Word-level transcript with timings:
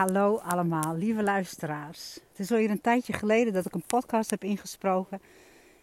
Hallo 0.00 0.36
allemaal, 0.38 0.96
lieve 0.96 1.22
luisteraars. 1.22 2.14
Het 2.14 2.38
is 2.38 2.50
alweer 2.50 2.70
een 2.70 2.80
tijdje 2.80 3.12
geleden 3.12 3.52
dat 3.52 3.66
ik 3.66 3.74
een 3.74 3.86
podcast 3.86 4.30
heb 4.30 4.44
ingesproken. 4.44 5.20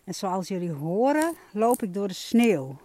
En 0.03 0.13
zoals 0.13 0.47
jullie 0.47 0.71
horen, 0.71 1.35
loop 1.51 1.83
ik 1.83 1.93
door 1.93 2.07
de 2.07 2.13
sneeuw. 2.13 2.77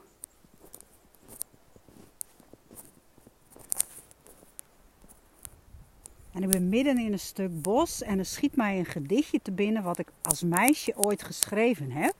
En 6.33 6.43
ik 6.43 6.49
ben 6.49 6.69
midden 6.69 6.99
in 6.99 7.13
een 7.13 7.19
stuk 7.19 7.63
bos 7.63 8.03
en 8.03 8.19
er 8.19 8.25
schiet 8.25 8.57
mij 8.57 8.79
een 8.79 8.85
gedichtje 8.85 9.41
te 9.43 9.53
binnen 9.53 9.83
wat 9.83 9.99
ik 9.99 10.09
als 10.23 10.43
meisje 10.43 10.97
ooit 10.97 11.23
geschreven 11.23 11.91
heb. 11.91 12.15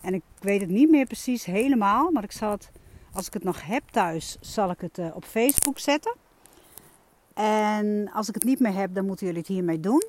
En 0.00 0.14
ik 0.14 0.22
weet 0.38 0.60
het 0.60 0.70
niet 0.70 0.90
meer 0.90 1.06
precies 1.06 1.44
helemaal, 1.44 2.10
maar 2.10 2.24
ik 2.24 2.32
zal 2.32 2.50
het, 2.50 2.70
als 3.12 3.26
ik 3.26 3.32
het 3.32 3.44
nog 3.44 3.66
heb 3.66 3.82
thuis, 3.90 4.36
zal 4.40 4.70
ik 4.70 4.80
het 4.80 4.98
eh, 4.98 5.16
op 5.16 5.24
Facebook 5.24 5.78
zetten. 5.78 6.28
En 7.40 8.10
als 8.12 8.28
ik 8.28 8.34
het 8.34 8.44
niet 8.44 8.60
meer 8.60 8.74
heb, 8.74 8.94
dan 8.94 9.06
moeten 9.06 9.26
jullie 9.26 9.40
het 9.40 9.50
hiermee 9.50 9.80
doen. 9.80 10.04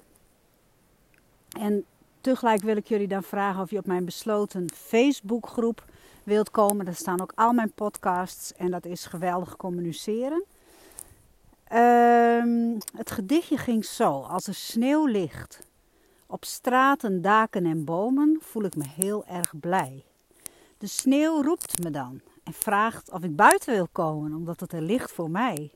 En 1.60 1.86
tegelijk 2.22 2.62
wil 2.62 2.76
ik 2.76 2.88
jullie 2.88 3.08
dan 3.08 3.24
vragen 3.24 3.62
of 3.62 3.70
je 3.70 3.78
op 3.78 3.86
mijn 3.86 4.06
besloten 4.06 4.70
Facebookgroep 4.74 5.86
wilt 6.24 6.52
komen. 6.52 6.86
Daar 6.86 6.96
staan 6.96 7.22
ook 7.22 7.32
al 7.36 7.54
mijn 7.54 7.72
podcasts 7.72 8.54
en 8.54 8.72
dat 8.72 8.86
is 8.86 9.06
geweldig 9.06 9.56
communiceren. 9.56 10.44
Um, 11.74 12.78
het 12.96 13.12
gedichtje 13.12 13.58
ging 13.58 13.86
zo: 13.86 14.22
Als 14.22 14.48
er 14.48 14.56
sneeuw 14.56 15.06
ligt 15.06 15.68
op 16.28 16.46
straten, 16.46 17.22
daken 17.22 17.66
en 17.66 17.86
bomen, 17.86 18.38
voel 18.42 18.64
ik 18.64 18.76
me 18.76 18.86
heel 18.88 19.26
erg 19.26 19.60
blij. 19.60 20.04
De 20.78 20.88
sneeuw 20.88 21.42
roept 21.42 21.84
me 21.84 21.92
dan 21.92 22.22
en 22.44 22.54
vraagt 22.54 23.12
of 23.12 23.24
ik 23.24 23.36
buiten 23.36 23.74
wil 23.74 23.88
komen, 23.92 24.34
omdat 24.34 24.60
het 24.60 24.74
er 24.74 24.82
ligt 24.82 25.12
voor 25.12 25.30
mij. 25.30 25.72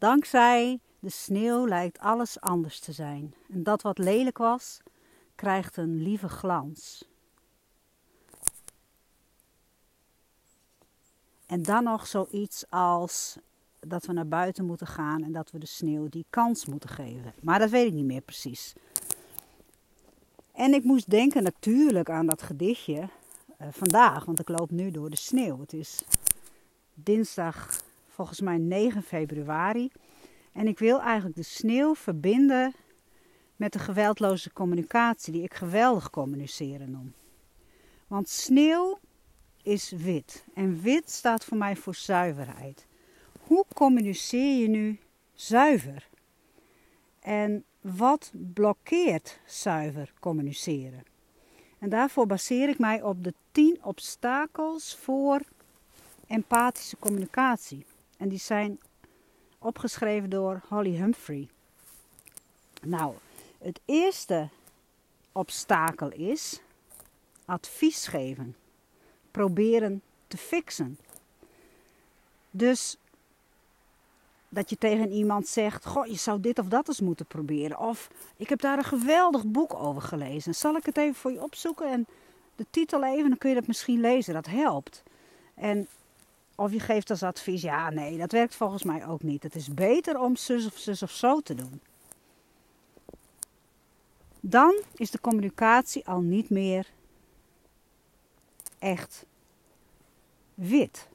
Dankzij 0.00 0.80
de 0.98 1.10
sneeuw 1.10 1.66
lijkt 1.66 1.98
alles 1.98 2.40
anders 2.40 2.80
te 2.80 2.92
zijn. 2.92 3.34
En 3.50 3.62
dat 3.62 3.82
wat 3.82 3.98
lelijk 3.98 4.38
was, 4.38 4.80
krijgt 5.34 5.76
een 5.76 6.02
lieve 6.02 6.28
glans. 6.28 7.08
En 11.46 11.62
dan 11.62 11.84
nog 11.84 12.06
zoiets 12.06 12.64
als 12.70 13.38
dat 13.80 14.06
we 14.06 14.12
naar 14.12 14.28
buiten 14.28 14.64
moeten 14.64 14.86
gaan 14.86 15.22
en 15.22 15.32
dat 15.32 15.50
we 15.50 15.58
de 15.58 15.66
sneeuw 15.66 16.08
die 16.08 16.26
kans 16.30 16.66
moeten 16.66 16.88
geven. 16.88 17.34
Maar 17.42 17.58
dat 17.58 17.70
weet 17.70 17.86
ik 17.86 17.92
niet 17.92 18.04
meer 18.04 18.20
precies. 18.20 18.74
En 20.52 20.74
ik 20.74 20.84
moest 20.84 21.10
denken 21.10 21.42
natuurlijk 21.42 22.10
aan 22.10 22.26
dat 22.26 22.42
gedichtje 22.42 23.00
uh, 23.00 23.66
vandaag, 23.70 24.24
want 24.24 24.40
ik 24.40 24.48
loop 24.48 24.70
nu 24.70 24.90
door 24.90 25.10
de 25.10 25.16
sneeuw. 25.16 25.60
Het 25.60 25.72
is 25.72 26.02
dinsdag 26.94 27.79
volgens 28.20 28.40
mij 28.40 28.58
9 28.58 29.02
februari. 29.02 29.90
En 30.52 30.66
ik 30.66 30.78
wil 30.78 31.00
eigenlijk 31.00 31.36
de 31.36 31.42
sneeuw 31.42 31.94
verbinden 31.94 32.74
met 33.56 33.72
de 33.72 33.78
geweldloze 33.78 34.52
communicatie, 34.52 35.32
die 35.32 35.42
ik 35.42 35.54
geweldig 35.54 36.10
communiceren 36.10 36.90
noem. 36.90 37.14
Want 38.06 38.28
sneeuw 38.28 38.98
is 39.62 39.90
wit. 39.90 40.44
En 40.54 40.80
wit 40.80 41.10
staat 41.10 41.44
voor 41.44 41.56
mij 41.56 41.76
voor 41.76 41.94
zuiverheid. 41.94 42.86
Hoe 43.40 43.64
communiceer 43.74 44.60
je 44.60 44.68
nu 44.68 44.98
zuiver? 45.34 46.08
En 47.20 47.64
wat 47.80 48.32
blokkeert 48.34 49.40
zuiver 49.46 50.12
communiceren? 50.18 51.02
En 51.78 51.88
daarvoor 51.88 52.26
baseer 52.26 52.68
ik 52.68 52.78
mij 52.78 53.02
op 53.02 53.24
de 53.24 53.34
10 53.52 53.78
obstakels 53.82 54.96
voor 54.96 55.40
empathische 56.26 56.96
communicatie. 56.98 57.84
En 58.20 58.28
die 58.28 58.38
zijn 58.38 58.80
opgeschreven 59.58 60.30
door 60.30 60.62
Holly 60.68 60.96
Humphrey. 60.96 61.48
Nou, 62.82 63.14
het 63.58 63.80
eerste 63.84 64.48
obstakel 65.32 66.10
is 66.10 66.60
advies 67.44 68.06
geven. 68.06 68.56
Proberen 69.30 70.02
te 70.26 70.36
fixen. 70.36 70.98
Dus 72.50 72.96
dat 74.48 74.70
je 74.70 74.76
tegen 74.76 75.12
iemand 75.12 75.48
zegt: 75.48 75.86
Goh, 75.86 76.06
je 76.06 76.16
zou 76.16 76.40
dit 76.40 76.58
of 76.58 76.66
dat 76.66 76.88
eens 76.88 77.00
moeten 77.00 77.26
proberen. 77.26 77.78
Of 77.78 78.10
ik 78.36 78.48
heb 78.48 78.60
daar 78.60 78.78
een 78.78 78.84
geweldig 78.84 79.44
boek 79.46 79.74
over 79.74 80.02
gelezen. 80.02 80.54
Zal 80.54 80.76
ik 80.76 80.86
het 80.86 80.96
even 80.96 81.14
voor 81.14 81.32
je 81.32 81.42
opzoeken 81.42 81.92
en 81.92 82.06
de 82.56 82.66
titel 82.70 83.04
even, 83.04 83.28
dan 83.28 83.38
kun 83.38 83.48
je 83.48 83.54
dat 83.54 83.66
misschien 83.66 84.00
lezen. 84.00 84.34
Dat 84.34 84.46
helpt. 84.46 85.02
En 85.54 85.88
of 86.60 86.72
je 86.72 86.80
geeft 86.80 87.10
als 87.10 87.22
advies, 87.22 87.62
ja, 87.62 87.90
nee, 87.90 88.18
dat 88.18 88.32
werkt 88.32 88.54
volgens 88.54 88.82
mij 88.82 89.06
ook 89.06 89.22
niet. 89.22 89.42
Het 89.42 89.54
is 89.54 89.74
beter 89.74 90.18
om 90.18 90.36
zus 90.36 90.66
of 90.66 90.78
zus 90.78 91.02
of 91.02 91.10
zo 91.10 91.40
te 91.40 91.54
doen. 91.54 91.80
Dan 94.40 94.82
is 94.94 95.10
de 95.10 95.20
communicatie 95.20 96.06
al 96.06 96.20
niet 96.20 96.50
meer 96.50 96.86
echt 98.78 99.26
wit. 100.54 101.08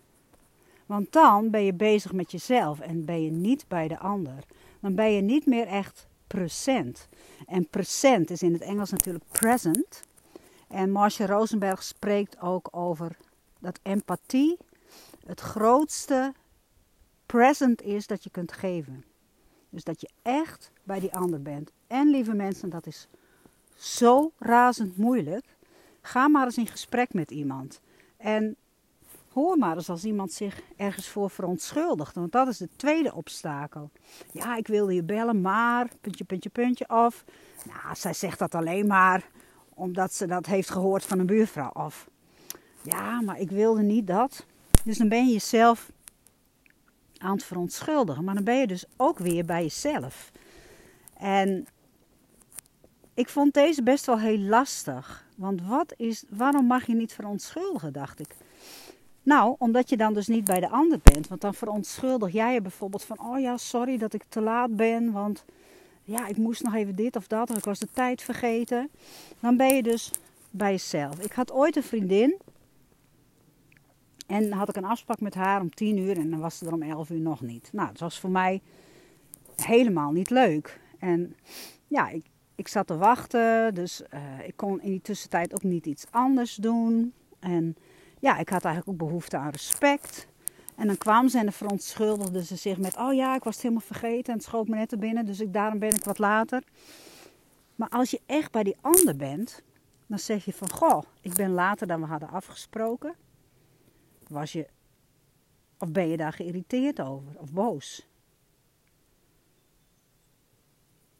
Want 0.85 1.11
dan 1.11 1.49
ben 1.49 1.63
je 1.63 1.73
bezig 1.73 2.13
met 2.13 2.31
jezelf 2.31 2.79
en 2.79 3.05
ben 3.05 3.23
je 3.23 3.31
niet 3.31 3.65
bij 3.67 3.87
de 3.87 3.99
ander. 3.99 4.43
Dan 4.79 4.95
ben 4.95 5.11
je 5.11 5.21
niet 5.21 5.45
meer 5.45 5.67
echt 5.67 6.07
present. 6.27 7.07
En 7.47 7.67
present 7.67 8.29
is 8.29 8.41
in 8.41 8.53
het 8.53 8.61
Engels 8.61 8.91
natuurlijk 8.91 9.25
present. 9.31 10.01
En 10.67 10.91
Marcia 10.91 11.25
Rosenberg 11.25 11.83
spreekt 11.83 12.41
ook 12.41 12.67
over 12.71 13.17
dat 13.59 13.79
empathie 13.83 14.57
het 15.25 15.39
grootste 15.39 16.33
present 17.25 17.81
is 17.81 18.07
dat 18.07 18.23
je 18.23 18.29
kunt 18.29 18.51
geven. 18.51 19.05
Dus 19.69 19.83
dat 19.83 20.01
je 20.01 20.09
echt 20.21 20.71
bij 20.83 20.99
die 20.99 21.13
ander 21.13 21.41
bent. 21.41 21.71
En 21.87 22.09
lieve 22.09 22.33
mensen, 22.33 22.69
dat 22.69 22.87
is 22.87 23.07
zo 23.75 24.31
razend 24.37 24.97
moeilijk. 24.97 25.45
Ga 26.01 26.27
maar 26.27 26.45
eens 26.45 26.57
in 26.57 26.67
gesprek 26.67 27.13
met 27.13 27.31
iemand. 27.31 27.81
En 28.17 28.55
hoor 29.31 29.57
maar 29.57 29.75
eens 29.75 29.89
als 29.89 30.03
iemand 30.03 30.31
zich 30.31 30.61
ergens 30.75 31.07
voor 31.07 31.29
verontschuldigt. 31.29 32.15
Want 32.15 32.31
dat 32.31 32.47
is 32.47 32.57
de 32.57 32.69
tweede 32.75 33.13
obstakel. 33.13 33.89
Ja, 34.31 34.55
ik 34.55 34.67
wilde 34.67 34.93
je 34.93 35.03
bellen, 35.03 35.41
maar 35.41 35.87
puntje, 36.01 36.23
puntje, 36.23 36.49
puntje. 36.49 36.89
Of, 36.89 37.23
nou, 37.65 37.95
zij 37.95 38.13
zegt 38.13 38.39
dat 38.39 38.55
alleen 38.55 38.87
maar 38.87 39.29
omdat 39.69 40.13
ze 40.13 40.27
dat 40.27 40.45
heeft 40.45 40.69
gehoord 40.69 41.05
van 41.05 41.19
een 41.19 41.25
buurvrouw. 41.25 41.71
Of, 41.73 42.09
ja, 42.81 43.21
maar 43.21 43.39
ik 43.39 43.49
wilde 43.49 43.81
niet 43.81 44.07
dat. 44.07 44.45
Dus 44.85 44.97
dan 44.97 45.09
ben 45.09 45.25
je 45.25 45.31
jezelf 45.31 45.91
aan 47.17 47.31
het 47.31 47.43
verontschuldigen. 47.43 48.23
Maar 48.23 48.35
dan 48.35 48.43
ben 48.43 48.59
je 48.59 48.67
dus 48.67 48.85
ook 48.97 49.19
weer 49.19 49.45
bij 49.45 49.61
jezelf. 49.61 50.31
En 51.17 51.67
ik 53.13 53.29
vond 53.29 53.53
deze 53.53 53.83
best 53.83 54.05
wel 54.05 54.19
heel 54.19 54.39
lastig. 54.39 55.25
Want 55.35 55.61
wat 55.61 55.93
is, 55.97 56.23
waarom 56.29 56.65
mag 56.65 56.85
je 56.85 56.95
niet 56.95 57.13
verontschuldigen, 57.13 57.93
dacht 57.93 58.19
ik. 58.19 58.35
Nou, 59.23 59.55
omdat 59.57 59.89
je 59.89 59.97
dan 59.97 60.13
dus 60.13 60.27
niet 60.27 60.43
bij 60.43 60.59
de 60.59 60.69
ander 60.69 60.99
bent. 61.03 61.27
Want 61.27 61.41
dan 61.41 61.53
verontschuldig 61.53 62.31
jij 62.31 62.53
je 62.53 62.61
bijvoorbeeld 62.61 63.03
van: 63.03 63.19
Oh 63.19 63.39
ja, 63.39 63.57
sorry 63.57 63.97
dat 63.97 64.13
ik 64.13 64.23
te 64.29 64.41
laat 64.41 64.75
ben. 64.75 65.11
Want 65.11 65.45
ja, 66.03 66.27
ik 66.27 66.37
moest 66.37 66.63
nog 66.63 66.73
even 66.73 66.95
dit 66.95 67.15
of 67.15 67.27
dat. 67.27 67.49
Of 67.49 67.57
ik 67.57 67.63
was 67.63 67.79
de 67.79 67.87
tijd 67.93 68.21
vergeten. 68.21 68.89
Dan 69.39 69.57
ben 69.57 69.75
je 69.75 69.83
dus 69.83 70.11
bij 70.49 70.71
jezelf. 70.71 71.19
Ik 71.19 71.31
had 71.31 71.51
ooit 71.51 71.75
een 71.75 71.83
vriendin. 71.83 72.37
En 74.25 74.51
had 74.51 74.69
ik 74.69 74.75
een 74.75 74.85
afspraak 74.85 75.19
met 75.19 75.35
haar 75.35 75.61
om 75.61 75.73
10 75.73 75.97
uur 75.97 76.17
en 76.17 76.29
dan 76.29 76.39
was 76.39 76.57
ze 76.57 76.65
er 76.65 76.73
om 76.73 76.81
11 76.81 77.09
uur 77.09 77.19
nog 77.19 77.41
niet. 77.41 77.69
Nou, 77.71 77.87
dat 77.87 77.99
was 77.99 78.19
voor 78.19 78.29
mij 78.29 78.61
helemaal 79.55 80.11
niet 80.11 80.29
leuk. 80.29 80.79
En 80.99 81.35
ja, 81.87 82.09
ik, 82.09 82.25
ik 82.55 82.67
zat 82.67 82.87
te 82.87 82.97
wachten, 82.97 83.73
dus 83.73 84.01
uh, 84.13 84.47
ik 84.47 84.53
kon 84.55 84.81
in 84.81 84.89
die 84.89 85.01
tussentijd 85.01 85.53
ook 85.53 85.63
niet 85.63 85.85
iets 85.85 86.05
anders 86.11 86.55
doen. 86.55 87.13
En 87.39 87.75
ja, 88.19 88.37
ik 88.37 88.49
had 88.49 88.65
eigenlijk 88.65 89.01
ook 89.01 89.07
behoefte 89.07 89.37
aan 89.37 89.49
respect. 89.49 90.27
En 90.75 90.87
dan 90.87 90.97
kwam 90.97 91.27
ze 91.27 91.39
en 91.39 91.53
verontschuldigde 91.53 92.43
ze 92.43 92.55
zich 92.55 92.77
met: 92.77 92.97
Oh 92.97 93.13
ja, 93.13 93.35
ik 93.35 93.43
was 93.43 93.53
het 93.53 93.63
helemaal 93.63 93.85
vergeten 93.85 94.33
en 94.33 94.39
het 94.39 94.47
schoot 94.47 94.67
me 94.67 94.75
net 94.75 94.91
er 94.91 94.97
binnen, 94.97 95.25
dus 95.25 95.39
ik, 95.39 95.53
daarom 95.53 95.79
ben 95.79 95.95
ik 95.95 96.03
wat 96.03 96.19
later. 96.19 96.63
Maar 97.75 97.89
als 97.89 98.11
je 98.11 98.21
echt 98.25 98.51
bij 98.51 98.63
die 98.63 98.75
ander 98.81 99.15
bent, 99.15 99.61
dan 100.07 100.19
zeg 100.19 100.45
je 100.45 100.53
van: 100.53 100.69
Goh, 100.69 101.01
ik 101.21 101.33
ben 101.33 101.51
later 101.51 101.87
dan 101.87 102.01
we 102.01 102.05
hadden 102.05 102.29
afgesproken. 102.29 103.15
Was 104.27 104.51
je, 104.51 104.67
of 105.77 105.91
ben 105.91 106.07
je 106.07 106.17
daar 106.17 106.33
geïrriteerd 106.33 107.01
over 107.01 107.39
of 107.39 107.51
boos? 107.51 108.07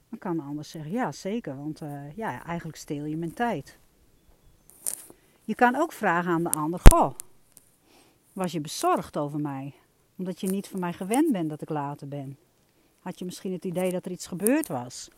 Dan 0.10 0.20
kan 0.20 0.38
de 0.38 0.44
ander 0.44 0.64
zeggen, 0.64 0.92
ja 0.92 1.12
zeker, 1.12 1.56
want 1.58 1.82
uh, 1.82 2.16
ja, 2.16 2.46
eigenlijk 2.46 2.78
steel 2.78 3.06
je 3.06 3.18
mijn 3.18 3.34
tijd. 3.34 3.78
Je 5.44 5.56
kan 5.56 5.76
ook 5.76 5.92
vragen 5.92 6.32
aan 6.32 6.44
de 6.44 6.52
ander, 6.52 6.80
goh, 6.84 7.16
was 8.34 8.52
je 8.52 8.62
bezorgd 8.62 9.18
over 9.18 9.40
mij? 9.40 9.74
Omdat 10.18 10.40
je 10.40 10.48
niet 10.48 10.68
van 10.68 10.80
mij 10.80 10.94
gewend 10.94 11.32
bent 11.32 11.50
dat 11.50 11.62
ik 11.62 11.70
later 11.70 12.08
ben. 12.08 12.38
Had 13.00 13.20
je 13.20 13.26
misschien 13.26 13.52
het 13.52 13.66
idee 13.66 13.92
dat 13.92 14.06
er 14.06 14.12
iets 14.12 14.28
gebeurd 14.28 14.68
was? 14.68 15.10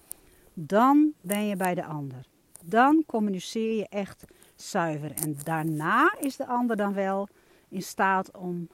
Dan 0.54 1.14
ben 1.22 1.46
je 1.46 1.56
bij 1.56 1.76
de 1.76 1.86
ander. 1.86 2.26
Dan 2.64 3.04
communiceer 3.06 3.76
je 3.76 3.88
echt 3.90 4.26
zuiver. 4.56 5.12
En 5.12 5.38
daarna 5.44 6.16
is 6.20 6.36
de 6.36 6.48
ander 6.48 6.76
dan 6.76 6.94
wel 6.94 7.28
in 7.70 7.82
staat 7.82 8.38
om 8.38 8.70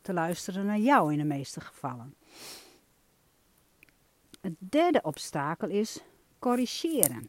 te 0.00 0.12
luisteren 0.12 0.66
naar 0.66 0.78
jou 0.78 1.12
in 1.12 1.18
de 1.18 1.24
meeste 1.24 1.60
gevallen. 1.60 2.14
het 4.40 4.54
derde 4.58 5.00
obstakel 5.02 5.68
is 5.68 6.02
corrigeren. 6.38 7.28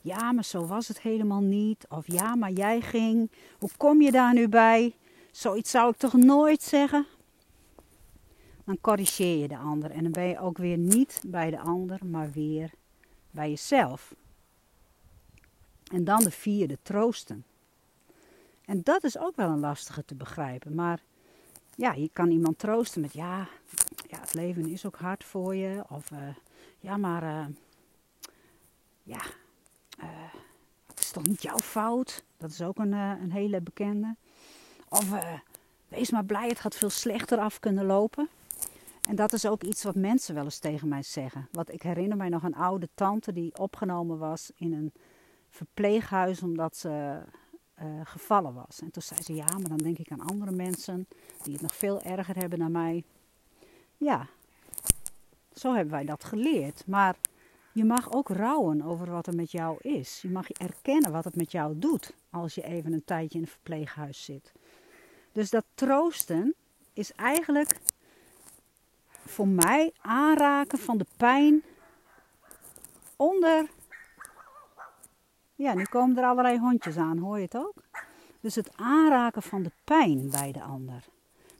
Ja, 0.00 0.32
maar 0.32 0.44
zo 0.44 0.66
was 0.66 0.88
het 0.88 1.00
helemaal 1.00 1.40
niet. 1.40 1.86
Of 1.88 2.06
ja, 2.06 2.34
maar 2.34 2.50
jij 2.50 2.80
ging. 2.80 3.30
Hoe 3.58 3.70
kom 3.76 4.02
je 4.02 4.10
daar 4.10 4.34
nu 4.34 4.48
bij? 4.48 4.94
Zoiets 5.30 5.70
zou 5.70 5.90
ik 5.90 5.96
toch 5.96 6.12
nooit 6.12 6.62
zeggen? 6.62 7.06
Dan 8.64 8.80
corrigeer 8.80 9.38
je 9.38 9.48
de 9.48 9.56
ander. 9.56 9.90
En 9.90 10.02
dan 10.02 10.12
ben 10.12 10.28
je 10.28 10.38
ook 10.38 10.58
weer 10.58 10.78
niet 10.78 11.22
bij 11.26 11.50
de 11.50 11.58
ander, 11.58 12.06
maar 12.06 12.30
weer 12.30 12.70
bij 13.30 13.48
jezelf. 13.48 14.14
En 15.92 16.04
dan 16.04 16.24
de 16.24 16.30
vierde, 16.30 16.78
troosten. 16.82 17.44
En 18.64 18.82
dat 18.82 19.04
is 19.04 19.18
ook 19.18 19.36
wel 19.36 19.48
een 19.48 19.60
lastige 19.60 20.04
te 20.04 20.14
begrijpen. 20.14 20.74
Maar 20.74 21.00
ja, 21.74 21.92
je 21.92 22.10
kan 22.12 22.30
iemand 22.30 22.58
troosten 22.58 23.00
met 23.00 23.12
ja, 23.12 23.48
ja 24.08 24.20
het 24.20 24.34
leven 24.34 24.66
is 24.66 24.86
ook 24.86 24.96
hard 24.96 25.24
voor 25.24 25.54
je. 25.54 25.84
Of 25.88 26.10
uh, 26.10 26.18
ja, 26.78 26.96
maar 26.96 27.22
uh, 27.22 27.46
ja, 29.02 29.20
het 30.86 30.98
is 30.98 31.10
toch 31.10 31.24
niet 31.24 31.42
jouw 31.42 31.58
fout? 31.58 32.24
Dat 32.36 32.50
is 32.50 32.62
ook 32.62 32.78
een, 32.78 32.92
een 32.92 33.32
hele 33.32 33.60
bekende. 33.60 34.16
Of 34.88 35.10
wees 35.88 36.10
maar 36.10 36.24
blij, 36.24 36.48
het 36.48 36.60
gaat 36.60 36.74
veel 36.74 36.90
slechter 36.90 37.38
af 37.38 37.60
kunnen 37.60 37.84
lopen. 37.84 38.28
En 39.08 39.16
dat 39.16 39.32
is 39.32 39.46
ook 39.46 39.62
iets 39.62 39.82
wat 39.82 39.94
mensen 39.94 40.34
wel 40.34 40.44
eens 40.44 40.58
tegen 40.58 40.88
mij 40.88 41.02
zeggen. 41.02 41.48
Wat 41.52 41.72
ik 41.72 41.82
herinner 41.82 42.16
mij 42.16 42.28
nog 42.28 42.42
een 42.42 42.54
oude 42.54 42.88
tante 42.94 43.32
die 43.32 43.58
opgenomen 43.58 44.18
was 44.18 44.50
in 44.56 44.72
een 44.72 44.92
verpleeghuis 45.50 46.42
omdat 46.42 46.76
ze 46.76 47.22
uh, 47.84 48.00
gevallen 48.04 48.54
was. 48.54 48.80
En 48.80 48.90
toen 48.90 49.02
zei 49.02 49.22
ze, 49.22 49.34
ja, 49.34 49.58
maar 49.58 49.68
dan 49.68 49.76
denk 49.76 49.98
ik 49.98 50.10
aan 50.10 50.20
andere 50.20 50.50
mensen 50.50 51.06
die 51.42 51.52
het 51.52 51.62
nog 51.62 51.74
veel 51.74 52.02
erger 52.02 52.36
hebben 52.36 52.58
dan 52.58 52.72
mij. 52.72 53.04
Ja, 53.96 54.26
zo 55.54 55.74
hebben 55.74 55.92
wij 55.92 56.04
dat 56.04 56.24
geleerd. 56.24 56.86
Maar 56.86 57.16
je 57.72 57.84
mag 57.84 58.12
ook 58.12 58.28
rouwen 58.28 58.82
over 58.82 59.10
wat 59.10 59.26
er 59.26 59.34
met 59.34 59.50
jou 59.50 59.78
is. 59.80 60.22
Je 60.22 60.30
mag 60.30 60.50
erkennen 60.50 61.12
wat 61.12 61.24
het 61.24 61.36
met 61.36 61.52
jou 61.52 61.78
doet 61.78 62.14
als 62.30 62.54
je 62.54 62.62
even 62.62 62.92
een 62.92 63.04
tijdje 63.04 63.38
in 63.38 63.44
een 63.44 63.50
verpleeghuis 63.50 64.24
zit. 64.24 64.52
Dus 65.32 65.50
dat 65.50 65.64
troosten 65.74 66.54
is 66.92 67.12
eigenlijk 67.12 67.78
voor 69.26 69.48
mij 69.48 69.92
aanraken 70.00 70.78
van 70.78 70.98
de 70.98 71.06
pijn 71.16 71.62
onder 73.16 73.70
ja, 75.54 75.74
nu 75.74 75.84
komen 75.84 76.16
er 76.16 76.24
allerlei 76.24 76.58
hondjes 76.58 76.96
aan, 76.96 77.18
hoor 77.18 77.36
je 77.36 77.44
het 77.44 77.56
ook? 77.56 77.82
Dus 78.40 78.54
het 78.54 78.76
aanraken 78.76 79.42
van 79.42 79.62
de 79.62 79.72
pijn 79.84 80.30
bij 80.30 80.52
de 80.52 80.62
ander. 80.62 81.04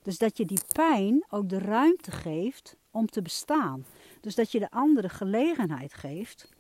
Dus 0.03 0.19
dat 0.19 0.37
je 0.37 0.44
die 0.44 0.61
pijn 0.73 1.25
ook 1.29 1.49
de 1.49 1.59
ruimte 1.59 2.11
geeft 2.11 2.77
om 2.91 3.06
te 3.06 3.23
bestaan. 3.23 3.87
Dus 4.21 4.35
dat 4.35 4.53
je 4.53 4.59
de 4.59 4.71
andere 4.71 5.09
gelegenheid 5.09 5.94
geeft 5.94 6.53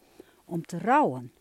om 0.44 0.64
te 0.64 0.78
rouwen. 0.78 1.32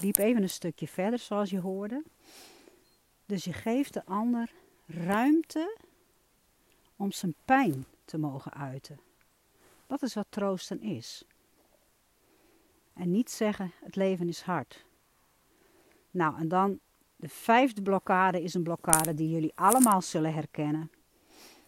Liep 0.00 0.16
even 0.16 0.42
een 0.42 0.48
stukje 0.48 0.88
verder, 0.88 1.18
zoals 1.18 1.50
je 1.50 1.60
hoorde. 1.60 2.02
Dus 3.26 3.44
je 3.44 3.52
geeft 3.52 3.92
de 3.92 4.04
ander 4.04 4.52
ruimte 4.86 5.78
om 7.00 7.12
zijn 7.12 7.34
pijn 7.44 7.84
te 8.04 8.18
mogen 8.18 8.52
uiten. 8.52 9.00
Dat 9.86 10.02
is 10.02 10.14
wat 10.14 10.26
troosten 10.28 10.82
is. 10.82 11.24
En 12.92 13.10
niet 13.10 13.30
zeggen 13.30 13.72
het 13.84 13.96
leven 13.96 14.28
is 14.28 14.42
hard. 14.42 14.84
Nou, 16.10 16.38
en 16.38 16.48
dan 16.48 16.78
de 17.16 17.28
vijfde 17.28 17.82
blokkade 17.82 18.42
is 18.42 18.54
een 18.54 18.62
blokkade 18.62 19.14
die 19.14 19.30
jullie 19.30 19.52
allemaal 19.54 20.02
zullen 20.02 20.34
herkennen. 20.34 20.90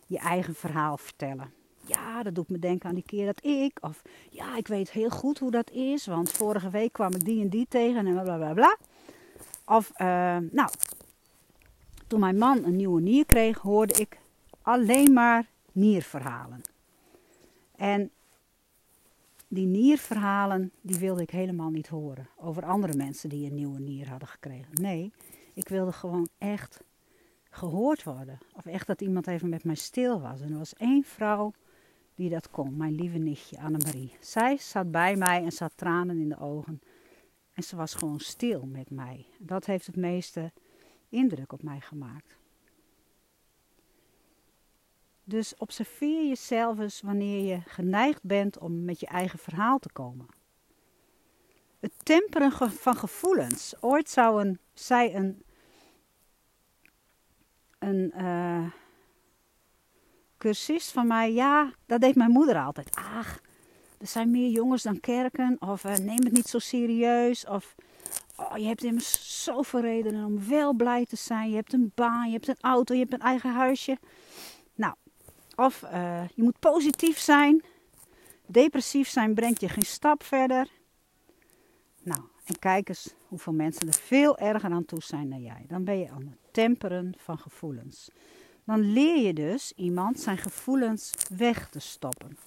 Je 0.06 0.18
eigen 0.18 0.54
verhaal 0.54 0.96
vertellen. 0.96 1.52
Ja, 1.86 2.22
dat 2.22 2.34
doet 2.34 2.48
me 2.48 2.58
denken 2.58 2.88
aan 2.88 2.94
die 2.94 3.04
keer 3.06 3.26
dat 3.26 3.44
ik. 3.44 3.78
Of 3.80 4.02
ja, 4.30 4.56
ik 4.56 4.66
weet 4.66 4.90
heel 4.90 5.10
goed 5.10 5.38
hoe 5.38 5.50
dat 5.50 5.70
is. 5.70 6.06
Want 6.06 6.30
vorige 6.30 6.70
week 6.70 6.92
kwam 6.92 7.14
ik 7.14 7.24
die 7.24 7.42
en 7.42 7.48
die 7.48 7.66
tegen 7.68 8.06
en 8.06 8.22
bla 8.22 8.36
bla 8.36 8.52
bla. 8.52 8.76
Of, 9.64 9.90
uh, 9.90 10.06
nou, 10.50 10.70
toen 12.06 12.20
mijn 12.20 12.38
man 12.38 12.64
een 12.64 12.76
nieuwe 12.76 13.00
nier 13.00 13.26
kreeg, 13.26 13.58
hoorde 13.58 13.94
ik 13.94 14.20
alleen 14.62 15.12
maar 15.12 15.46
nierverhalen. 15.72 16.60
En 17.76 18.10
die 19.48 19.66
nierverhalen, 19.66 20.72
die 20.80 20.98
wilde 20.98 21.22
ik 21.22 21.30
helemaal 21.30 21.70
niet 21.70 21.88
horen. 21.88 22.28
Over 22.36 22.64
andere 22.64 22.96
mensen 22.96 23.28
die 23.28 23.46
een 23.46 23.54
nieuwe 23.54 23.80
nier 23.80 24.08
hadden 24.08 24.28
gekregen. 24.28 24.72
Nee, 24.72 25.12
ik 25.54 25.68
wilde 25.68 25.92
gewoon 25.92 26.28
echt 26.38 26.82
gehoord 27.50 28.02
worden. 28.02 28.38
Of 28.56 28.66
echt 28.66 28.86
dat 28.86 29.00
iemand 29.00 29.26
even 29.26 29.48
met 29.48 29.64
mij 29.64 29.74
stil 29.74 30.20
was. 30.20 30.40
En 30.40 30.50
er 30.50 30.58
was 30.58 30.74
één 30.74 31.04
vrouw 31.04 31.52
die 32.14 32.30
dat 32.30 32.50
kon. 32.50 32.76
Mijn 32.76 32.94
lieve 32.94 33.18
nichtje 33.18 33.58
Annemarie. 33.60 34.16
Zij 34.20 34.56
zat 34.56 34.90
bij 34.90 35.16
mij 35.16 35.44
en 35.44 35.52
zat 35.52 35.72
tranen 35.76 36.18
in 36.18 36.28
de 36.28 36.38
ogen. 36.38 36.80
En 37.52 37.62
ze 37.62 37.76
was 37.76 37.94
gewoon 37.94 38.20
stil 38.20 38.66
met 38.66 38.90
mij. 38.90 39.26
Dat 39.38 39.66
heeft 39.66 39.86
het 39.86 39.96
meeste 39.96 40.52
indruk 41.08 41.52
op 41.52 41.62
mij 41.62 41.80
gemaakt. 41.80 42.36
Dus 45.24 45.54
observeer 45.56 46.28
jezelf 46.28 46.78
eens 46.78 47.00
wanneer 47.00 47.44
je 47.44 47.60
geneigd 47.66 48.22
bent 48.22 48.58
om 48.58 48.84
met 48.84 49.00
je 49.00 49.06
eigen 49.06 49.38
verhaal 49.38 49.78
te 49.78 49.92
komen. 49.92 50.26
Het 51.80 51.92
temperen 52.02 52.52
van 52.70 52.96
gevoelens. 52.96 53.74
Ooit 53.80 54.10
zou 54.10 54.40
een, 54.40 54.58
zij 54.74 55.14
een, 55.14 55.42
een 57.78 58.12
uh, 58.16 58.66
cursist 60.38 60.92
van 60.92 61.06
mij, 61.06 61.32
ja, 61.32 61.72
dat 61.86 62.00
deed 62.00 62.14
mijn 62.14 62.30
moeder 62.30 62.56
altijd. 62.56 62.96
Ach, 62.96 63.40
er 63.98 64.06
zijn 64.06 64.30
meer 64.30 64.50
jongens 64.50 64.82
dan 64.82 65.00
kerken. 65.00 65.56
Of 65.60 65.84
uh, 65.84 65.96
neem 65.96 66.24
het 66.24 66.32
niet 66.32 66.48
zo 66.48 66.58
serieus. 66.58 67.46
Of 67.46 67.74
oh, 68.36 68.56
je 68.56 68.66
hebt 68.66 68.84
immers 68.84 69.44
zoveel 69.44 69.80
redenen 69.80 70.24
om 70.24 70.48
wel 70.48 70.72
blij 70.72 71.06
te 71.06 71.16
zijn. 71.16 71.50
Je 71.50 71.56
hebt 71.56 71.72
een 71.72 71.92
baan, 71.94 72.26
je 72.26 72.32
hebt 72.32 72.48
een 72.48 72.56
auto, 72.60 72.94
je 72.94 73.00
hebt 73.00 73.12
een 73.12 73.20
eigen 73.20 73.52
huisje. 73.52 73.98
Of 75.56 75.82
uh, 75.82 76.28
je 76.34 76.42
moet 76.42 76.58
positief 76.58 77.18
zijn. 77.18 77.64
Depressief 78.46 79.08
zijn 79.08 79.34
brengt 79.34 79.60
je 79.60 79.68
geen 79.68 79.86
stap 79.86 80.22
verder. 80.22 80.68
Nou, 82.02 82.20
en 82.44 82.58
kijk 82.58 82.88
eens 82.88 83.14
hoeveel 83.28 83.52
mensen 83.52 83.86
er 83.86 83.94
veel 83.94 84.38
erger 84.38 84.70
aan 84.70 84.84
toe 84.84 85.02
zijn 85.02 85.30
dan 85.30 85.42
jij. 85.42 85.64
Dan 85.68 85.84
ben 85.84 85.98
je 85.98 86.10
aan 86.10 86.26
het 86.26 86.52
temperen 86.52 87.14
van 87.16 87.38
gevoelens. 87.38 88.10
Dan 88.64 88.92
leer 88.92 89.26
je 89.26 89.32
dus 89.32 89.72
iemand 89.76 90.20
zijn 90.20 90.38
gevoelens 90.38 91.12
weg 91.36 91.68
te 91.68 91.78
stoppen. 91.78 92.38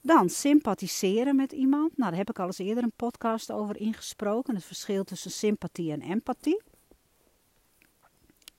Dan 0.00 0.28
sympathiseren 0.28 1.36
met 1.36 1.52
iemand. 1.52 1.96
Nou, 1.96 2.10
daar 2.10 2.18
heb 2.18 2.30
ik 2.30 2.38
al 2.38 2.46
eens 2.46 2.58
eerder 2.58 2.84
een 2.84 2.92
podcast 2.96 3.52
over 3.52 3.76
ingesproken. 3.76 4.54
Het 4.54 4.64
verschil 4.64 5.04
tussen 5.04 5.30
sympathie 5.30 5.92
en 5.92 6.00
empathie. 6.00 6.60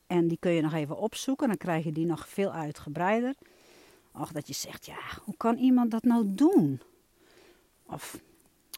En 0.10 0.28
die 0.28 0.38
kun 0.40 0.52
je 0.52 0.62
nog 0.62 0.74
even 0.74 0.98
opzoeken, 0.98 1.48
dan 1.48 1.58
krijg 1.58 1.84
je 1.84 1.92
die 1.92 2.06
nog 2.06 2.30
veel 2.30 2.52
uitgebreider. 2.52 3.36
Of 4.12 4.32
dat 4.32 4.48
je 4.48 4.54
zegt, 4.54 4.86
ja, 4.86 5.00
hoe 5.24 5.38
kan 5.38 5.58
iemand 5.58 5.92
dat 5.92 6.04
nou 6.04 6.24
doen? 6.28 6.82
Of, 7.86 8.20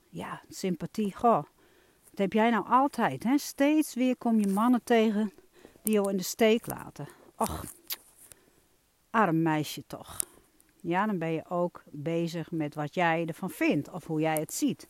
ja, 0.09 0.41
sympathie, 0.49 1.15
goh, 1.15 1.43
dat 2.09 2.17
heb 2.19 2.33
jij 2.33 2.49
nou 2.49 2.67
altijd, 2.67 3.23
hè? 3.23 3.37
Steeds 3.37 3.93
weer 3.93 4.17
kom 4.17 4.39
je 4.39 4.47
mannen 4.47 4.83
tegen 4.83 5.33
die 5.83 5.93
jou 5.93 6.09
in 6.09 6.17
de 6.17 6.23
steek 6.23 6.67
laten. 6.67 7.07
Och, 7.35 7.65
arm 9.09 9.41
meisje 9.41 9.83
toch. 9.87 10.19
Ja, 10.81 11.05
dan 11.05 11.17
ben 11.17 11.31
je 11.31 11.49
ook 11.49 11.83
bezig 11.85 12.51
met 12.51 12.75
wat 12.75 12.93
jij 12.93 13.25
ervan 13.25 13.49
vindt 13.49 13.89
of 13.89 14.07
hoe 14.07 14.19
jij 14.19 14.39
het 14.39 14.53
ziet. 14.53 14.87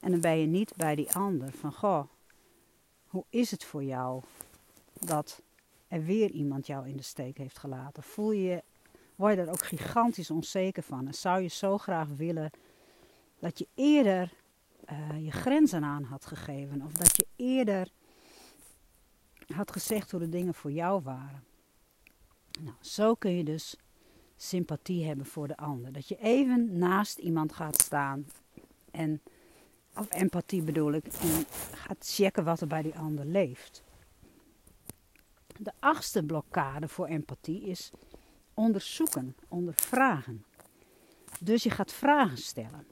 En 0.00 0.10
dan 0.10 0.20
ben 0.20 0.38
je 0.38 0.46
niet 0.46 0.72
bij 0.76 0.94
die 0.94 1.12
ander 1.12 1.52
van, 1.52 1.72
goh, 1.72 2.04
hoe 3.06 3.24
is 3.30 3.50
het 3.50 3.64
voor 3.64 3.84
jou 3.84 4.22
dat 5.00 5.42
er 5.88 6.04
weer 6.04 6.30
iemand 6.30 6.66
jou 6.66 6.88
in 6.88 6.96
de 6.96 7.02
steek 7.02 7.38
heeft 7.38 7.58
gelaten? 7.58 8.02
Voel 8.02 8.32
je, 8.32 8.62
word 9.14 9.34
je 9.34 9.40
er 9.40 9.50
ook 9.50 9.64
gigantisch 9.64 10.30
onzeker 10.30 10.82
van? 10.82 11.06
En 11.06 11.14
zou 11.14 11.40
je 11.40 11.48
zo 11.48 11.78
graag 11.78 12.08
willen 12.08 12.50
dat 13.38 13.58
je 13.58 13.68
eerder 13.74 14.32
uh, 14.90 15.24
je 15.24 15.30
grenzen 15.30 15.84
aan 15.84 16.02
had 16.02 16.26
gegeven? 16.26 16.82
Of 16.82 16.92
dat 16.92 17.16
je 17.16 17.26
eerder 17.36 17.88
had 19.54 19.72
gezegd 19.72 20.10
hoe 20.10 20.20
de 20.20 20.28
dingen 20.28 20.54
voor 20.54 20.72
jou 20.72 21.02
waren? 21.02 21.44
Nou, 22.60 22.76
zo 22.80 23.14
kun 23.14 23.30
je 23.30 23.44
dus 23.44 23.76
sympathie 24.36 25.06
hebben 25.06 25.26
voor 25.26 25.48
de 25.48 25.56
ander. 25.56 25.92
Dat 25.92 26.08
je 26.08 26.18
even 26.20 26.78
naast 26.78 27.18
iemand 27.18 27.52
gaat 27.52 27.80
staan 27.80 28.26
en, 28.90 29.22
of 29.96 30.12
empathie 30.12 30.62
bedoel 30.62 30.92
ik, 30.92 31.04
en 31.06 31.44
gaat 31.72 31.96
checken 32.00 32.44
wat 32.44 32.60
er 32.60 32.66
bij 32.66 32.82
die 32.82 32.98
ander 32.98 33.24
leeft. 33.24 33.82
De 35.58 35.72
achtste 35.78 36.22
blokkade 36.22 36.88
voor 36.88 37.06
empathie 37.06 37.62
is 37.62 37.90
onderzoeken, 38.54 39.36
ondervragen. 39.48 40.44
Dus 41.40 41.62
je 41.62 41.70
gaat 41.70 41.92
vragen 41.92 42.38
stellen. 42.38 42.86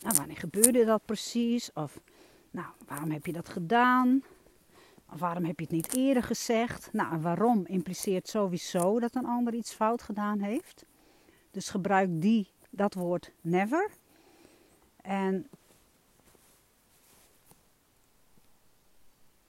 Nou, 0.00 0.16
wanneer 0.16 0.36
gebeurde 0.36 0.84
dat 0.84 1.04
precies? 1.04 1.72
Of, 1.72 2.00
nou, 2.50 2.66
waarom 2.86 3.10
heb 3.10 3.26
je 3.26 3.32
dat 3.32 3.48
gedaan? 3.48 4.22
waarom 5.18 5.44
heb 5.44 5.58
je 5.58 5.64
het 5.64 5.74
niet 5.74 5.96
eerder 5.96 6.22
gezegd? 6.22 6.92
Nou, 6.92 7.20
waarom 7.20 7.66
impliceert 7.66 8.28
sowieso 8.28 9.00
dat 9.00 9.14
een 9.14 9.26
ander 9.26 9.54
iets 9.54 9.74
fout 9.74 10.02
gedaan 10.02 10.40
heeft. 10.40 10.84
Dus 11.50 11.68
gebruik 11.68 12.08
die, 12.20 12.48
dat 12.70 12.94
woord 12.94 13.32
never. 13.40 13.90
En 14.96 15.48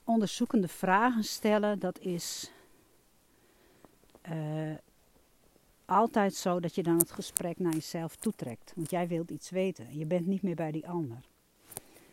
onderzoekende 0.04 0.68
vragen 0.68 1.24
stellen, 1.24 1.78
dat 1.78 1.98
is 1.98 2.52
uh, 4.32 4.74
altijd 5.84 6.34
zo 6.34 6.60
dat 6.60 6.74
je 6.74 6.82
dan 6.82 6.98
het 6.98 7.10
gesprek 7.10 7.58
naar 7.58 7.72
jezelf 7.72 8.16
toetrekt. 8.16 8.72
Want 8.76 8.90
jij 8.90 9.08
wilt 9.08 9.30
iets 9.30 9.50
weten. 9.50 9.98
Je 9.98 10.06
bent 10.06 10.26
niet 10.26 10.42
meer 10.42 10.54
bij 10.54 10.70
die 10.70 10.88
ander. 10.88 11.18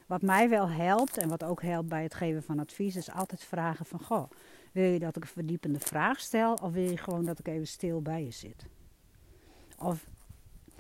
Wat 0.06 0.22
mij 0.22 0.50
wel 0.50 0.70
helpt 0.70 1.18
en 1.18 1.30
wat 1.30 1.44
ook 1.44 1.62
helpt 1.62 1.90
bij 1.90 2.04
het 2.04 2.14
geven 2.14 2.44
van 2.44 2.60
advies, 2.60 2.96
is 2.96 3.12
altijd 3.12 3.44
vragen 3.44 3.86
van: 3.86 4.00
Goh, 4.00 4.30
wil 4.72 4.92
je 4.92 5.00
dat 5.00 5.16
ik 5.16 5.24
een 5.24 5.30
verdiepende 5.30 5.80
vraag 5.80 6.20
stel 6.20 6.54
of 6.54 6.72
wil 6.72 6.90
je 6.90 6.98
gewoon 6.98 7.26
dat 7.26 7.40
ik 7.40 7.48
even 7.48 7.68
stil 7.68 8.02
bij 8.02 8.24
je 8.24 8.32
zit? 8.32 8.66
Of 9.78 10.06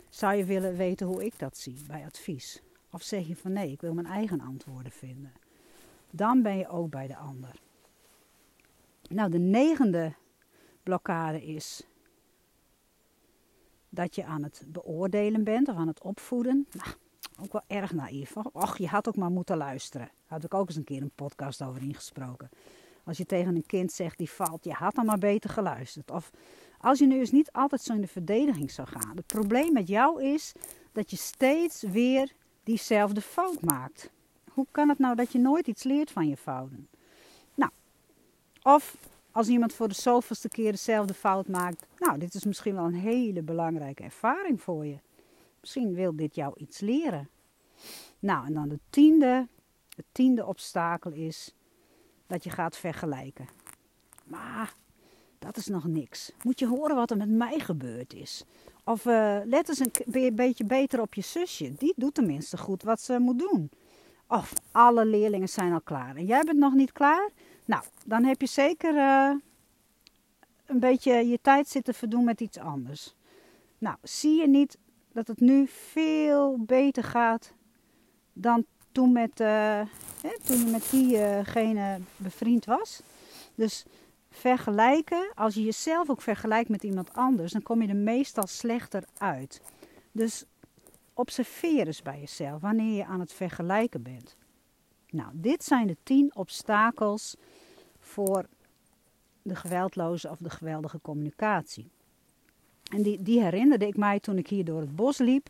zou 0.09 0.35
je 0.35 0.45
willen 0.45 0.77
weten 0.77 1.07
hoe 1.07 1.25
ik 1.25 1.39
dat 1.39 1.57
zie 1.57 1.75
bij 1.87 2.05
advies? 2.05 2.61
Of 2.91 3.01
zeg 3.01 3.27
je 3.27 3.35
van 3.35 3.53
nee, 3.53 3.71
ik 3.71 3.81
wil 3.81 3.93
mijn 3.93 4.07
eigen 4.07 4.41
antwoorden 4.41 4.91
vinden? 4.91 5.31
Dan 6.11 6.41
ben 6.41 6.57
je 6.57 6.67
ook 6.67 6.89
bij 6.89 7.07
de 7.07 7.15
ander. 7.15 7.59
Nou, 9.09 9.29
de 9.29 9.39
negende 9.39 10.13
blokkade 10.83 11.45
is 11.45 11.83
dat 13.89 14.15
je 14.15 14.25
aan 14.25 14.43
het 14.43 14.63
beoordelen 14.67 15.43
bent 15.43 15.67
of 15.67 15.75
aan 15.75 15.87
het 15.87 16.01
opvoeden. 16.01 16.67
Nou, 16.71 16.89
ook 17.41 17.51
wel 17.51 17.63
erg 17.67 17.93
naïef. 17.93 18.37
Och, 18.37 18.77
je 18.77 18.87
had 18.87 19.07
ook 19.07 19.15
maar 19.15 19.31
moeten 19.31 19.57
luisteren. 19.57 20.07
Daar 20.07 20.39
had 20.39 20.43
ik 20.43 20.53
ook 20.53 20.67
eens 20.67 20.77
een 20.77 20.83
keer 20.83 21.01
een 21.01 21.11
podcast 21.15 21.63
over 21.63 21.81
ingesproken. 21.81 22.49
Als 23.03 23.17
je 23.17 23.25
tegen 23.25 23.55
een 23.55 23.65
kind 23.65 23.91
zegt 23.91 24.17
die 24.17 24.29
valt, 24.29 24.63
je 24.63 24.71
had 24.71 24.95
dan 24.95 25.05
maar 25.05 25.17
beter 25.17 25.49
geluisterd. 25.49 26.11
Of 26.11 26.31
als 26.79 26.99
je 26.99 27.07
nu 27.07 27.19
eens 27.19 27.31
niet 27.31 27.51
altijd 27.51 27.81
zo 27.81 27.93
in 27.93 28.01
de 28.01 28.07
verdediging 28.07 28.71
zou 28.71 28.87
gaan. 28.87 29.15
Het 29.15 29.25
probleem 29.25 29.73
met 29.73 29.87
jou 29.87 30.23
is 30.23 30.53
dat 30.91 31.09
je 31.11 31.17
steeds 31.17 31.81
weer 31.81 32.31
diezelfde 32.63 33.21
fout 33.21 33.61
maakt. 33.61 34.11
Hoe 34.53 34.67
kan 34.71 34.89
het 34.89 34.99
nou 34.99 35.15
dat 35.15 35.31
je 35.31 35.39
nooit 35.39 35.67
iets 35.67 35.83
leert 35.83 36.11
van 36.11 36.27
je 36.27 36.37
fouten? 36.37 36.87
Nou, 37.53 37.71
of 38.63 38.97
als 39.31 39.47
iemand 39.47 39.73
voor 39.73 39.87
de 39.87 39.93
zoveelste 39.93 40.49
keer 40.49 40.71
dezelfde 40.71 41.13
fout 41.13 41.47
maakt. 41.47 41.85
Nou, 41.99 42.19
dit 42.19 42.33
is 42.33 42.45
misschien 42.45 42.75
wel 42.75 42.85
een 42.85 42.93
hele 42.93 43.41
belangrijke 43.41 44.03
ervaring 44.03 44.61
voor 44.61 44.85
je. 44.85 44.97
Misschien 45.59 45.93
wil 45.93 46.15
dit 46.15 46.35
jou 46.35 46.53
iets 46.57 46.79
leren. 46.79 47.29
Nou, 48.19 48.45
en 48.45 48.53
dan 48.53 48.69
de 48.69 48.79
tiende. 48.89 49.47
Het 49.95 50.05
tiende 50.11 50.45
obstakel 50.45 51.11
is 51.11 51.53
dat 52.27 52.43
je 52.43 52.49
gaat 52.49 52.77
vergelijken. 52.77 53.47
Maar 54.23 54.73
dat 55.39 55.57
is 55.57 55.67
nog 55.67 55.87
niks. 55.87 56.31
Moet 56.43 56.59
je 56.59 56.67
horen 56.67 56.95
wat 56.95 57.11
er 57.11 57.17
met 57.17 57.29
mij 57.29 57.59
gebeurd 57.59 58.13
is. 58.13 58.43
Of 58.83 59.05
uh, 59.05 59.39
let 59.45 59.69
eens 59.69 59.79
een 59.79 60.35
beetje 60.35 60.65
beter 60.65 61.01
op 61.01 61.13
je 61.13 61.21
zusje. 61.21 61.73
Die 61.77 61.93
doet 61.95 62.13
tenminste 62.13 62.57
goed 62.57 62.83
wat 62.83 63.01
ze 63.01 63.19
moet 63.19 63.39
doen. 63.39 63.69
Of 64.31 64.53
alle 64.71 65.05
leerlingen 65.05 65.49
zijn 65.49 65.73
al 65.73 65.81
klaar 65.81 66.15
en 66.15 66.25
jij 66.25 66.43
bent 66.43 66.57
nog 66.57 66.73
niet 66.73 66.91
klaar. 66.91 67.29
Nou, 67.65 67.83
dan 68.05 68.23
heb 68.23 68.41
je 68.41 68.47
zeker 68.47 68.95
uh, 68.95 69.31
een 70.65 70.79
beetje 70.79 71.27
je 71.27 71.39
tijd 71.41 71.67
zitten 71.67 71.93
verdoen 71.93 72.23
met 72.23 72.41
iets 72.41 72.57
anders. 72.57 73.15
Nou, 73.77 73.95
zie 74.01 74.41
je 74.41 74.47
niet 74.47 74.77
dat 75.11 75.27
het 75.27 75.39
nu 75.39 75.67
veel 75.67 76.57
beter 76.59 77.03
gaat 77.03 77.53
dan 78.33 78.65
toen, 78.91 79.11
met, 79.11 79.37
hè, 79.37 80.39
toen 80.45 80.57
je 80.57 80.71
met 80.71 80.87
diegene 80.91 81.99
bevriend 82.17 82.65
was? 82.65 83.01
Dus 83.55 83.85
vergelijken, 84.29 85.31
als 85.35 85.53
je 85.53 85.63
jezelf 85.63 86.09
ook 86.09 86.21
vergelijkt 86.21 86.69
met 86.69 86.83
iemand 86.83 87.13
anders, 87.13 87.51
dan 87.51 87.63
kom 87.63 87.81
je 87.81 87.87
er 87.87 87.95
meestal 87.95 88.47
slechter 88.47 89.03
uit. 89.17 89.61
Dus 90.11 90.45
observeer 91.13 91.87
eens 91.87 92.01
bij 92.01 92.19
jezelf 92.19 92.61
wanneer 92.61 92.95
je 92.95 93.05
aan 93.05 93.19
het 93.19 93.33
vergelijken 93.33 94.03
bent. 94.03 94.35
Nou, 95.09 95.29
dit 95.33 95.63
zijn 95.63 95.87
de 95.87 95.97
tien 96.03 96.35
obstakels 96.35 97.35
voor 97.99 98.45
de 99.41 99.55
geweldloze 99.55 100.29
of 100.29 100.37
de 100.37 100.49
geweldige 100.49 101.01
communicatie. 101.01 101.91
En 102.91 103.01
die, 103.01 103.21
die 103.21 103.41
herinnerde 103.41 103.87
ik 103.87 103.97
mij 103.97 104.19
toen 104.19 104.37
ik 104.37 104.47
hier 104.47 104.65
door 104.65 104.79
het 104.79 104.95
bos 104.95 105.17
liep, 105.17 105.49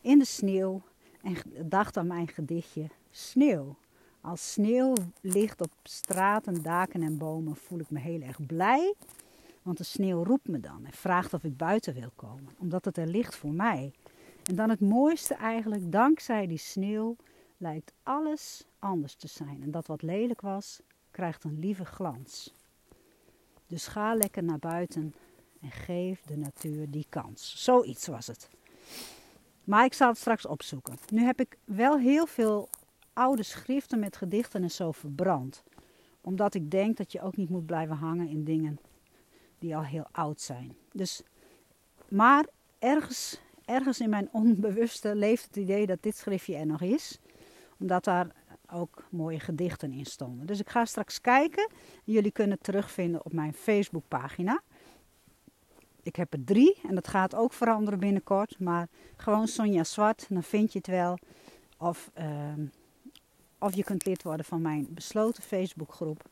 in 0.00 0.18
de 0.18 0.24
sneeuw, 0.24 0.82
en 1.22 1.36
dacht 1.68 1.96
aan 1.96 2.06
mijn 2.06 2.28
gedichtje 2.28 2.88
Sneeuw. 3.10 3.76
Als 4.20 4.52
sneeuw 4.52 4.94
ligt 5.20 5.60
op 5.60 5.70
straten, 5.82 6.62
daken 6.62 7.02
en 7.02 7.18
bomen, 7.18 7.56
voel 7.56 7.78
ik 7.78 7.90
me 7.90 7.98
heel 7.98 8.20
erg 8.20 8.46
blij. 8.46 8.94
Want 9.62 9.78
de 9.78 9.84
sneeuw 9.84 10.24
roept 10.24 10.48
me 10.48 10.60
dan 10.60 10.84
en 10.84 10.92
vraagt 10.92 11.34
of 11.34 11.44
ik 11.44 11.56
buiten 11.56 11.94
wil 11.94 12.10
komen, 12.16 12.52
omdat 12.58 12.84
het 12.84 12.96
er 12.96 13.06
ligt 13.06 13.36
voor 13.36 13.52
mij. 13.52 13.92
En 14.48 14.54
dan 14.54 14.70
het 14.70 14.80
mooiste 14.80 15.34
eigenlijk, 15.34 15.92
dankzij 15.92 16.46
die 16.46 16.58
sneeuw 16.58 17.16
lijkt 17.56 17.92
alles 18.02 18.64
anders 18.78 19.14
te 19.14 19.28
zijn. 19.28 19.62
En 19.62 19.70
dat 19.70 19.86
wat 19.86 20.02
lelijk 20.02 20.40
was, 20.40 20.80
krijgt 21.10 21.44
een 21.44 21.58
lieve 21.58 21.84
glans. 21.84 22.54
Dus 23.66 23.86
ga 23.86 24.14
lekker 24.14 24.42
naar 24.42 24.58
buiten 24.58 25.14
en 25.60 25.70
geef 25.70 26.22
de 26.22 26.36
natuur 26.36 26.90
die 26.90 27.06
kans. 27.08 27.64
Zoiets 27.64 28.06
was 28.06 28.26
het. 28.26 28.48
Maar 29.64 29.84
ik 29.84 29.94
zal 29.94 30.08
het 30.08 30.18
straks 30.18 30.46
opzoeken. 30.46 30.96
Nu 31.12 31.22
heb 31.22 31.40
ik 31.40 31.58
wel 31.64 31.98
heel 31.98 32.26
veel 32.26 32.68
oude 33.12 33.42
schriften 33.42 33.98
met 33.98 34.16
gedichten 34.16 34.62
en 34.62 34.70
zo 34.70 34.92
verbrand. 34.92 35.62
Omdat 36.20 36.54
ik 36.54 36.70
denk 36.70 36.96
dat 36.96 37.12
je 37.12 37.20
ook 37.20 37.36
niet 37.36 37.50
moet 37.50 37.66
blijven 37.66 37.96
hangen 37.96 38.28
in 38.28 38.44
dingen 38.44 38.78
die 39.58 39.76
al 39.76 39.84
heel 39.84 40.06
oud 40.12 40.40
zijn. 40.40 40.76
Dus, 40.92 41.22
maar 42.08 42.46
ergens, 42.78 43.40
ergens 43.68 44.00
in 44.00 44.10
mijn 44.10 44.28
onbewuste 44.32 45.14
leeft 45.14 45.44
het 45.44 45.56
idee 45.56 45.86
dat 45.86 46.02
dit 46.02 46.16
schriftje 46.16 46.56
er 46.56 46.66
nog 46.66 46.80
is. 46.80 47.18
Omdat 47.78 48.04
daar 48.04 48.26
ook 48.72 49.04
mooie 49.10 49.40
gedichten 49.40 49.92
in 49.92 50.06
stonden. 50.06 50.46
Dus 50.46 50.60
ik 50.60 50.68
ga 50.68 50.84
straks 50.84 51.20
kijken. 51.20 51.70
Jullie 52.04 52.30
kunnen 52.30 52.54
het 52.54 52.64
terugvinden 52.64 53.24
op 53.24 53.32
mijn 53.32 53.54
Facebookpagina. 53.54 54.62
Ik 56.02 56.16
heb 56.16 56.32
er 56.32 56.44
drie 56.44 56.80
en 56.88 56.94
dat 56.94 57.08
gaat 57.08 57.34
ook 57.34 57.52
veranderen 57.52 57.98
binnenkort. 57.98 58.58
Maar 58.58 58.88
gewoon 59.16 59.48
Sonja 59.48 59.84
Zwart, 59.84 60.26
dan 60.28 60.42
vind 60.42 60.72
je 60.72 60.78
het 60.78 60.86
wel. 60.86 61.18
Of, 61.78 62.10
uh, 62.18 62.52
of 63.58 63.74
je 63.74 63.84
kunt 63.84 64.06
lid 64.06 64.22
worden 64.22 64.44
van 64.46 64.62
mijn 64.62 64.86
besloten 64.90 65.42
Facebookgroep. 65.42 66.22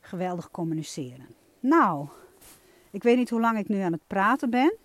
Geweldig 0.00 0.50
communiceren. 0.50 1.26
Nou, 1.60 2.08
ik 2.90 3.02
weet 3.02 3.16
niet 3.16 3.30
hoe 3.30 3.40
lang 3.40 3.58
ik 3.58 3.68
nu 3.68 3.80
aan 3.80 3.92
het 3.92 4.06
praten 4.06 4.50
ben. 4.50 4.76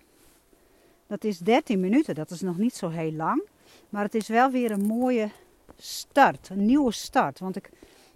Dat 1.10 1.24
is 1.24 1.38
13 1.38 1.80
minuten, 1.80 2.14
dat 2.14 2.30
is 2.30 2.40
nog 2.40 2.58
niet 2.58 2.74
zo 2.74 2.88
heel 2.88 3.12
lang. 3.12 3.42
Maar 3.88 4.02
het 4.04 4.14
is 4.14 4.28
wel 4.28 4.50
weer 4.50 4.70
een 4.70 4.86
mooie 4.86 5.30
start, 5.76 6.48
een 6.48 6.66
nieuwe 6.66 6.92
start. 6.92 7.38
Want 7.38 7.56
ik 7.56 7.70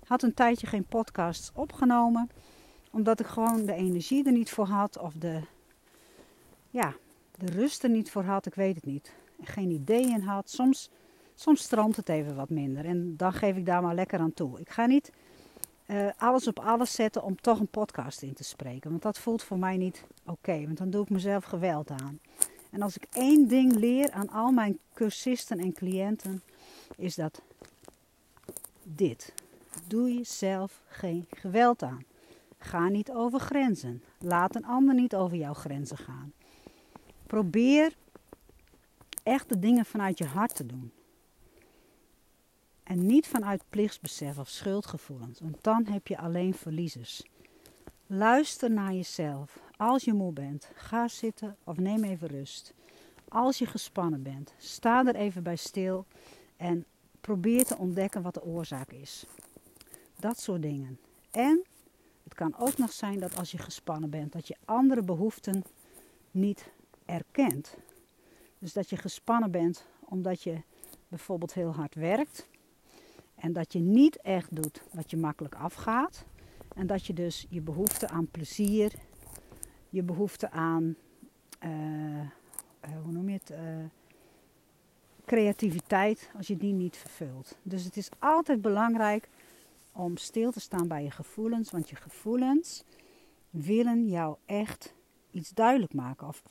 had 0.07 0.23
een 0.23 0.35
tijdje 0.35 0.67
geen 0.67 0.85
podcasts 0.85 1.51
opgenomen, 1.55 2.31
omdat 2.91 3.21
ik 3.21 3.27
gewoon 3.27 3.67
de 3.67 3.73
energie 3.73 4.25
er 4.25 4.33
niet 4.33 4.51
voor 4.51 4.67
had 4.67 4.99
of 4.99 5.13
de, 5.15 5.41
ja, 6.71 6.95
de 7.39 7.47
rust 7.47 7.83
er 7.83 7.91
niet 7.91 8.11
voor 8.11 8.25
had. 8.25 8.47
Ik 8.47 8.55
weet 8.55 8.75
het 8.75 8.87
niet. 8.87 9.13
Geen 9.43 9.71
ideeën 9.71 10.23
had. 10.23 10.51
Soms, 10.51 10.91
soms 11.35 11.63
strandt 11.63 11.97
het 11.97 12.09
even 12.09 12.35
wat 12.37 12.51
minder 12.51 12.85
en 12.85 13.17
dan 13.17 13.33
geef 13.33 13.57
ik 13.57 13.67
daar 13.67 13.83
maar 13.83 13.95
lekker 13.95 14.19
aan 14.19 14.35
toe. 14.35 14.61
Ik 14.61 14.71
ga 14.71 14.87
niet 14.87 15.13
uh, 15.87 16.09
alles 16.17 16.47
op 16.47 16.59
alles 16.59 16.93
zetten 16.93 17.23
om 17.23 17.41
toch 17.41 17.61
een 17.61 17.69
podcast 17.69 18.23
in 18.23 18.35
te 18.35 18.45
spreken, 18.45 18.91
want 18.91 19.03
dat 19.03 19.19
voelt 19.19 19.43
voor 19.43 19.59
mij 19.59 19.77
niet 19.77 20.05
oké, 20.27 20.65
want 20.65 20.79
dan 20.79 20.91
doe 20.91 21.03
ik 21.03 21.11
mezelf 21.11 21.45
geweld 21.45 21.91
aan. 21.91 22.21
En 22.75 22.83
als 22.83 22.97
ik 22.97 23.07
één 23.13 23.49
ding 23.49 23.75
leer 23.75 24.11
aan 24.11 24.29
al 24.29 24.51
mijn 24.51 24.79
cursisten 24.95 25.59
en 25.59 25.73
cliënten, 25.73 26.43
is 26.97 27.15
dat 27.15 27.43
dit. 28.83 29.35
Doe 29.87 30.15
jezelf 30.15 30.83
geen 30.87 31.27
geweld 31.31 31.83
aan. 31.83 32.05
Ga 32.59 32.89
niet 32.89 33.11
over 33.11 33.41
grenzen. 33.41 34.03
Laat 34.19 34.55
een 34.55 34.65
ander 34.65 34.95
niet 34.95 35.15
over 35.15 35.37
jouw 35.37 35.55
grenzen 35.55 35.97
gaan. 35.97 36.33
Probeer 37.27 37.95
echt 39.23 39.49
de 39.49 39.59
dingen 39.59 39.85
vanuit 39.85 40.19
je 40.19 40.27
hart 40.27 40.55
te 40.55 40.67
doen. 40.67 40.93
En 42.83 43.07
niet 43.07 43.27
vanuit 43.27 43.65
plichtsbesef 43.69 44.39
of 44.39 44.49
schuldgevoelens, 44.49 45.41
want 45.41 45.57
dan 45.61 45.87
heb 45.87 46.07
je 46.07 46.19
alleen 46.19 46.55
verliezers. 46.55 47.23
Luister 48.07 48.71
naar 48.71 48.93
jezelf. 48.93 49.59
Als 49.85 50.05
je 50.05 50.13
moe 50.13 50.33
bent, 50.33 50.71
ga 50.75 51.09
zitten 51.09 51.57
of 51.65 51.77
neem 51.77 52.05
even 52.05 52.29
rust. 52.29 52.75
Als 53.29 53.59
je 53.59 53.67
gespannen 53.67 54.23
bent, 54.23 54.55
sta 54.59 55.07
er 55.07 55.15
even 55.15 55.43
bij 55.43 55.57
stil 55.57 56.07
en 56.57 56.85
probeer 57.21 57.65
te 57.65 57.77
ontdekken 57.77 58.23
wat 58.23 58.35
de 58.35 58.45
oorzaak 58.45 58.93
is. 58.93 59.27
Dat 60.19 60.41
soort 60.41 60.63
dingen. 60.63 60.99
En 61.31 61.65
het 62.23 62.35
kan 62.35 62.55
ook 62.59 62.79
nog 62.79 62.93
zijn 62.93 63.19
dat 63.19 63.37
als 63.37 63.51
je 63.51 63.59
gespannen 63.59 64.11
bent, 64.11 64.33
dat 64.33 64.49
je 64.49 64.57
andere 64.65 65.03
behoeften 65.03 65.65
niet 66.31 66.71
erkent. 67.05 67.77
Dus 68.59 68.73
dat 68.73 68.91
je 68.91 68.97
gespannen 68.97 69.51
bent 69.51 69.87
omdat 70.01 70.43
je 70.43 70.61
bijvoorbeeld 71.09 71.55
heel 71.55 71.75
hard 71.75 71.95
werkt 71.95 72.49
en 73.35 73.53
dat 73.53 73.73
je 73.73 73.79
niet 73.79 74.17
echt 74.17 74.57
doet 74.57 74.83
wat 74.93 75.11
je 75.11 75.17
makkelijk 75.17 75.55
afgaat. 75.55 76.25
En 76.75 76.87
dat 76.87 77.07
je 77.07 77.13
dus 77.13 77.47
je 77.49 77.61
behoefte 77.61 78.09
aan 78.09 78.31
plezier, 78.31 78.93
je 79.95 80.03
behoefte 80.03 80.51
aan, 80.51 80.97
uh, 81.65 81.71
hoe 83.03 83.13
noem 83.13 83.29
je 83.29 83.39
het, 83.39 83.51
uh, 83.51 83.59
creativiteit, 85.25 86.31
als 86.37 86.47
je 86.47 86.57
die 86.57 86.73
niet 86.73 86.97
vervult. 86.97 87.59
Dus 87.63 87.85
het 87.85 87.97
is 87.97 88.09
altijd 88.19 88.63
belangrijk 88.63 89.29
om 89.93 90.17
stil 90.17 90.53
te 90.53 90.61
staan 90.61 90.89
bij 90.89 91.03
je 91.03 91.11
gevoelens, 91.11 91.71
want 91.71 91.91
je 91.91 91.97
gevoelens 91.97 92.85
willen 93.51 94.09
jou 94.09 94.37
echt 94.47 94.95
iets 95.31 95.51
duidelijk 95.51 95.95
maken 95.95 96.27
of 96.27 96.43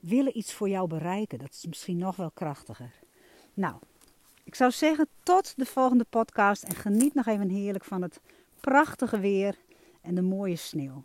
willen 0.00 0.38
iets 0.38 0.54
voor 0.54 0.68
jou 0.68 0.88
bereiken. 0.88 1.38
Dat 1.38 1.52
is 1.52 1.66
misschien 1.66 1.98
nog 1.98 2.16
wel 2.16 2.30
krachtiger. 2.30 2.92
Nou, 3.54 3.74
ik 4.44 4.54
zou 4.54 4.70
zeggen 4.70 5.08
tot 5.22 5.52
de 5.56 5.66
volgende 5.66 6.06
podcast 6.10 6.62
en 6.62 6.74
geniet 6.74 7.14
nog 7.14 7.26
even 7.26 7.48
heerlijk 7.48 7.84
van 7.84 8.02
het 8.02 8.20
prachtige 8.60 9.18
weer 9.18 9.58
en 10.00 10.14
de 10.14 10.22
mooie 10.22 10.56
sneeuw. 10.56 11.04